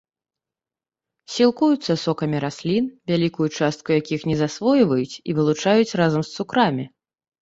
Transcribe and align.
Сілкуюцца 1.33 1.93
сокамі 2.05 2.37
раслін, 2.45 2.83
вялікую 3.11 3.49
частку 3.57 3.89
якіх 4.01 4.21
не 4.33 4.41
засвойваюць 4.43 5.19
і 5.31 5.37
вылучаюць 5.41 5.97
разам 6.03 6.21
з 6.31 6.35
цукрамі. 6.41 6.85